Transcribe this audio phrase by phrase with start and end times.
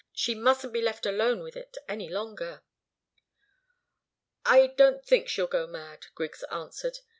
[0.13, 2.63] She mustn't be left alone with it any longer."
[4.43, 6.97] "I don't think she'll go mad," Griggs answered.